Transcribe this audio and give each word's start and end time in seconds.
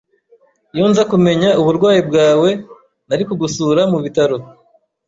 Iyo 0.73 0.85
nza 0.91 1.03
kumenya 1.11 1.49
uburwayi 1.61 2.01
bwawe, 2.09 2.49
nari 3.07 3.23
kugusura 3.27 3.81
mubitaro. 3.91 4.37